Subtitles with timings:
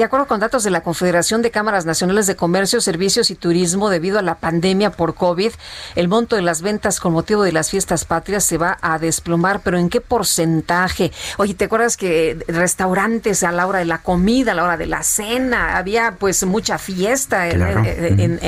[0.00, 3.90] De acuerdo con datos de la Confederación de Cámaras Nacionales de Comercio, Servicios y Turismo,
[3.90, 5.52] debido a la pandemia por COVID,
[5.94, 9.60] el monto de las ventas con motivo de las fiestas patrias se va a desplomar,
[9.62, 11.12] pero ¿en qué porcentaje?
[11.36, 14.86] Oye, ¿te acuerdas que restaurantes a la hora de la comida, a la hora de
[14.86, 17.44] la cena, había pues mucha fiesta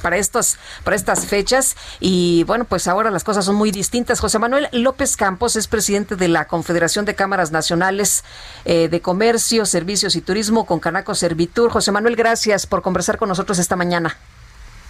[0.00, 1.76] para, estos, para estas fechas?
[2.00, 4.18] Y bueno, pues ahora las cosas son muy distintas.
[4.18, 8.24] José Manuel López Campos es presidente de la Confederación de Cámaras Nacionales
[8.64, 11.70] eh, de Comercio, Servicios y Turismo con Canaco Servicios Vitur.
[11.70, 14.16] José Manuel, gracias por conversar con nosotros esta mañana.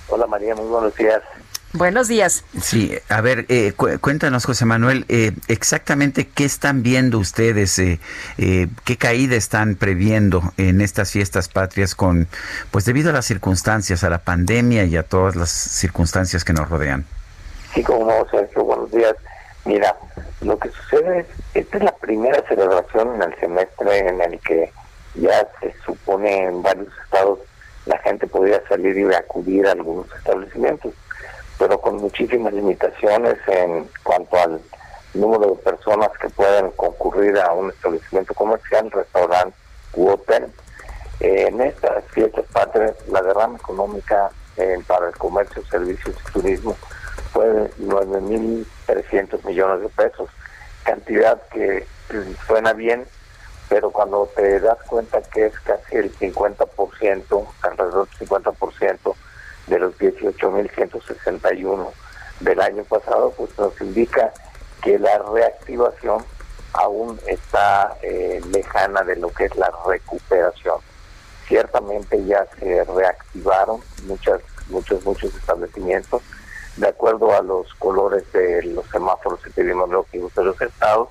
[0.08, 1.22] Hola María, muy buenos días.
[1.72, 2.44] Buenos días.
[2.60, 7.98] Sí, a ver, eh, cuéntanos, José Manuel, eh, exactamente qué están viendo ustedes, eh,
[8.36, 12.28] qué caída están previendo en estas fiestas patrias con,
[12.70, 16.70] pues debido a las circunstancias, a la pandemia y a todas las circunstancias que nos
[16.70, 17.06] rodean.
[17.74, 19.16] Sí, como no, Sergio, buenos días.
[19.64, 19.97] Mira,
[20.42, 24.70] lo que sucede es, esta es la primera celebración en el semestre en el que
[25.14, 27.38] ya se supone en varios estados
[27.86, 30.94] la gente podría salir y acudir a algunos establecimientos,
[31.58, 34.60] pero con muchísimas limitaciones en cuanto al
[35.12, 39.56] número de personas que pueden concurrir a un establecimiento comercial, restaurante
[39.94, 40.50] u hotel.
[41.20, 44.30] en estas fiestas patrias, la derrama económica
[44.86, 46.76] para el comercio, servicios y turismo
[47.32, 50.28] fue de 9.300 millones de pesos,
[50.84, 51.86] cantidad que
[52.46, 53.06] suena bien,
[53.75, 59.14] pero cuando te das cuenta que es casi el 50%, alrededor del 50%
[59.66, 61.91] de los 18.161
[62.38, 64.32] del año pasado, pues nos indica
[64.81, 66.25] que la reactivación
[66.72, 70.77] aún está eh, lejana de lo que es la recuperación.
[71.48, 76.22] Ciertamente ya se reactivaron muchas, muchos, muchos establecimientos
[76.77, 81.09] de acuerdo a los colores de los semáforos epidemiológicos de los estados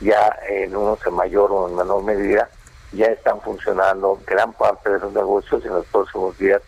[0.00, 2.48] ya en unos en mayor o en menor medida
[2.92, 6.62] ya están funcionando gran parte de los negocios y en los próximos días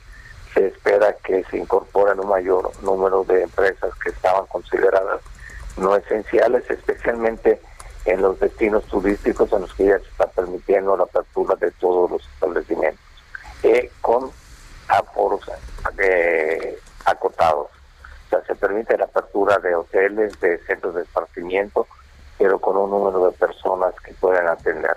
[0.54, 5.20] se espera que se incorporen un mayor número de empresas que estaban consideradas
[5.76, 7.60] no esenciales, especialmente
[8.04, 12.10] en los destinos turísticos en los que ya se está permitiendo la apertura de todos
[12.10, 13.00] los establecimientos,
[13.62, 14.31] eh, con
[14.88, 15.41] aforos
[15.99, 17.69] eh, acotados.
[18.26, 21.87] O sea, se permite la apertura de hoteles, de centros de esparcimiento,
[22.43, 24.97] pero con un número de personas que puedan atender.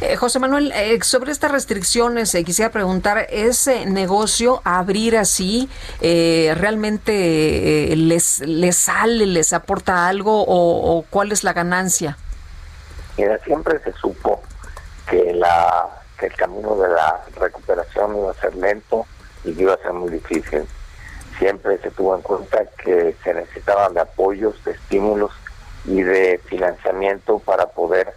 [0.00, 5.68] Eh, José Manuel, eh, sobre estas restricciones, eh, quisiera preguntar, ¿ese negocio abrir así
[6.00, 12.16] realmente les, les sale, les aporta algo o, cuál es la ganancia?
[13.16, 14.40] Mira, siempre se supo
[15.10, 19.04] que, la, que el camino de la recuperación iba a ser lento
[19.42, 20.64] y que iba a ser muy difícil.
[21.40, 25.32] Siempre se tuvo en cuenta que se necesitaban de apoyos, de estímulos
[25.88, 28.12] y de financiamiento para poder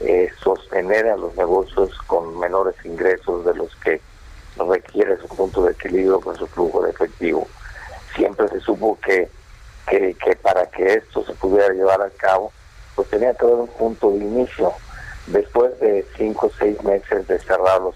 [0.00, 4.00] eh, sostener a los negocios con menores ingresos de los que
[4.58, 7.46] requiere su punto de equilibrio con su flujo de efectivo.
[8.16, 9.30] Siempre se supo que,
[9.86, 12.52] que, para que esto se pudiera llevar a cabo,
[12.96, 14.72] pues tenía que haber un punto de inicio.
[15.28, 17.94] Después de cinco o seis meses de cerrar los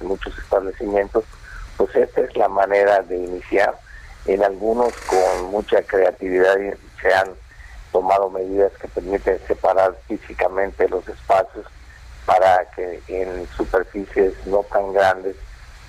[0.00, 1.24] muchos establecimientos,
[1.76, 3.74] pues esta es la manera de iniciar.
[4.26, 6.56] En algunos con mucha creatividad
[7.02, 7.30] se han
[7.92, 11.66] tomado medidas que permiten separar físicamente los espacios
[12.26, 15.36] para que en superficies no tan grandes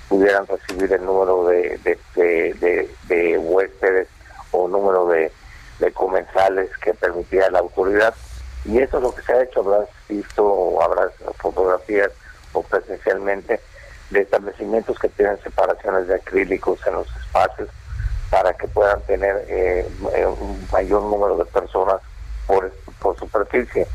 [0.07, 1.77] pudieran recibir el número de,
[2.15, 4.07] de, huéspedes
[4.51, 5.31] o número de,
[5.93, 8.13] comensales que permitía la autoridad.
[8.65, 12.11] Y eso es lo que se ha hecho, habrás visto o habrás fotografías
[12.53, 13.59] o presencialmente
[14.09, 17.69] de establecimientos que tienen separaciones de acrílicos en los espacios
[18.29, 22.01] para que puedan tener eh, un mayor número de personas
[22.45, 23.87] por, por superficie.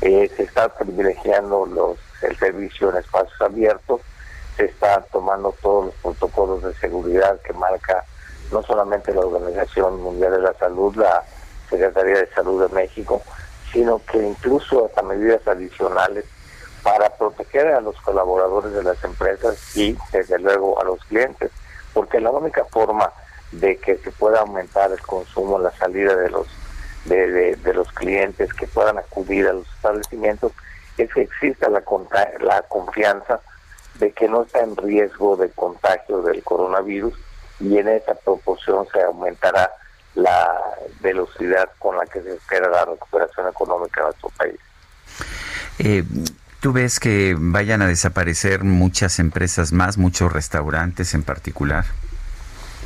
[0.00, 4.00] Eh, se está privilegiando los, el servicio en espacios abiertos,
[4.56, 8.04] se está tomando todos los protocolos de seguridad que marca
[8.52, 11.24] no solamente la Organización Mundial de la Salud, la
[11.68, 13.22] Secretaría de Salud de México,
[13.72, 16.24] sino que incluso hasta medidas adicionales
[16.82, 21.50] para proteger a los colaboradores de las empresas y desde luego a los clientes,
[21.94, 23.10] porque la única forma
[23.52, 26.46] de que se pueda aumentar el consumo, la salida de los
[27.04, 30.52] de, los clientes que puedan acudir a los establecimientos
[30.96, 31.82] es que exista la,
[32.40, 33.40] la confianza
[33.98, 37.14] de que no está en riesgo de contagio del coronavirus
[37.60, 39.70] y en esa proporción se aumentará
[40.14, 40.60] la
[41.00, 44.56] velocidad con la que se espera la recuperación económica de nuestro país.
[45.78, 46.04] Eh,
[46.60, 51.84] ¿Tú ves que vayan a desaparecer muchas empresas más, muchos restaurantes en particular?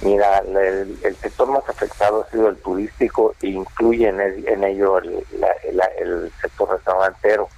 [0.02, 5.24] Mira, el, sector más afectado ha sido el turístico e incluye en, ello el,
[5.98, 7.48] el, sector restaurantero.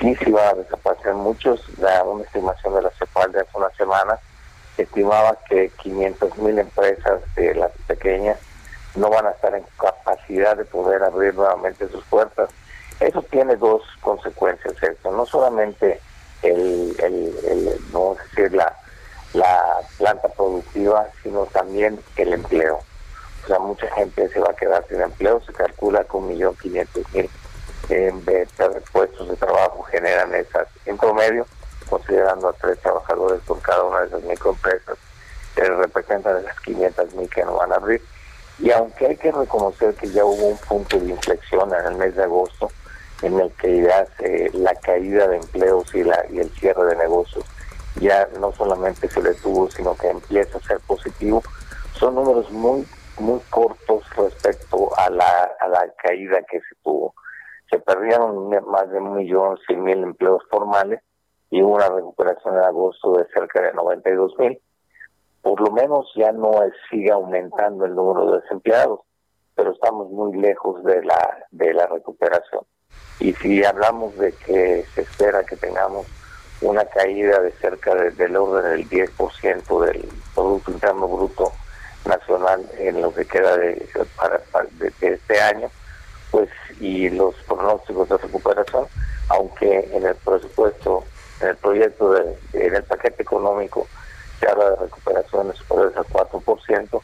[0.00, 1.62] Sí, sí va a desaparecer muchos.
[1.78, 4.18] La, una estimación de la CEPAL de hace una semana
[4.78, 8.38] estimaba que 500 mil empresas de las pequeñas
[8.94, 12.48] no van a estar en capacidad de poder abrir nuevamente sus puertas.
[13.00, 16.00] Eso tiene dos consecuencias, esto no solamente
[16.42, 18.74] el, el, no decir la,
[19.34, 20.28] la planta
[21.22, 22.80] sino también el empleo.
[23.44, 26.54] O sea, mucha gente se va a quedar sin empleo, se calcula que un millón
[26.56, 27.30] quinientos mil
[28.92, 31.46] puestos de trabajo generan esas en promedio,
[31.88, 34.98] considerando a tres trabajadores por cada una de esas microempresas,
[35.54, 38.02] que representan esas 500 mil que no van a abrir.
[38.58, 42.14] Y aunque hay que reconocer que ya hubo un punto de inflexión en el mes
[42.16, 42.70] de agosto,
[43.22, 44.06] en el que ya
[44.52, 47.44] la caída de empleos y, la, y el cierre de negocios
[47.96, 51.42] ya no solamente se detuvo, sino que empieza a ser positivo,
[51.94, 52.86] son números muy
[53.20, 57.14] muy cortos respecto a la, a la caída que se tuvo.
[57.70, 61.00] Se perdieron más de un millón cien mil empleos formales
[61.50, 64.60] y hubo una recuperación en agosto de cerca de 92 mil.
[65.42, 66.52] Por lo menos ya no
[66.90, 69.00] sigue aumentando el número de desempleados,
[69.54, 72.62] pero estamos muy lejos de la, de la recuperación.
[73.20, 76.06] Y si hablamos de que se espera que tengamos
[76.60, 81.52] una caída de cerca del orden del 10% del Producto Interno Bruto
[82.04, 84.40] Nacional en lo que queda de, para,
[84.72, 85.70] de, este año,
[86.30, 86.48] pues
[86.80, 88.86] y los pronósticos de recuperación,
[89.28, 91.04] aunque en el presupuesto,
[91.40, 93.86] en el proyecto, de, en el paquete económico
[94.40, 97.00] se habla de recuperaciones superiores al 4%,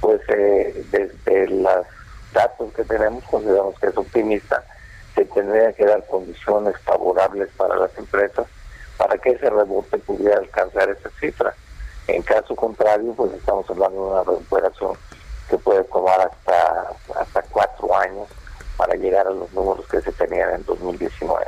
[0.00, 1.86] pues eh, desde los
[2.32, 4.62] datos que tenemos consideramos que es optimista,
[5.14, 8.46] se tendrían que dar condiciones favorables para las empresas
[8.96, 11.54] para que ese rebote pudiera alcanzar esa cifra.
[12.08, 14.92] En caso contrario, pues estamos hablando de una recuperación
[15.48, 18.28] que puede tomar hasta, hasta cuatro años
[18.76, 21.44] para llegar a los números que se tenían en 2019.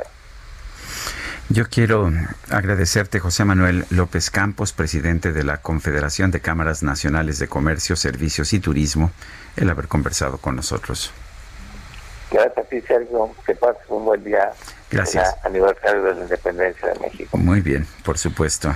[1.51, 2.11] Yo quiero
[2.51, 8.53] agradecerte, José Manuel López Campos, presidente de la Confederación de Cámaras Nacionales de Comercio, Servicios
[8.53, 9.11] y Turismo,
[9.55, 11.11] el haber conversado con nosotros.
[12.31, 13.31] Gracias a ti, Sergio.
[13.45, 14.51] Que pases un buen día.
[14.91, 15.35] Gracias.
[15.43, 17.37] aniversario de la independencia de México.
[17.37, 18.75] Muy bien, por supuesto.